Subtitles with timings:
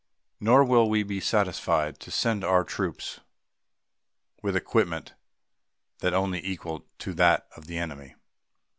[0.39, 3.19] Nor will we be satisfied to send our troops
[4.41, 5.13] with equipment
[6.01, 8.15] only equal to that of the enemy.